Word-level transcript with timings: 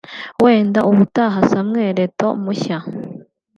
wenda 0.43 0.79
ubutaha 0.91 1.39
Samuel 1.51 1.97
Eto’o 2.07 2.29
mushya 2.43 2.77